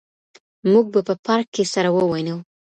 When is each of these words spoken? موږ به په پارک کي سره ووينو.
موږ 0.71 0.85
به 0.93 0.99
په 1.07 1.13
پارک 1.25 1.47
کي 1.55 1.63
سره 1.73 1.89
ووينو. 1.91 2.37